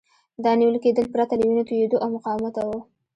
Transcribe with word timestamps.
دا 0.43 0.51
نیول 0.59 0.77
کېدل 0.83 1.05
پرته 1.13 1.33
له 1.35 1.43
وینو 1.47 1.67
توېیدو 1.69 1.97
او 2.03 2.07
مقاومته 2.15 2.61
وو. 2.67 2.79